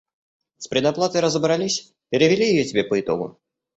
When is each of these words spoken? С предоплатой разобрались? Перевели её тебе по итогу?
С 0.57 0.67
предоплатой 0.67 1.21
разобрались? 1.21 1.93
Перевели 2.09 2.49
её 2.55 2.67
тебе 2.67 2.83
по 2.83 2.99
итогу? 2.99 3.39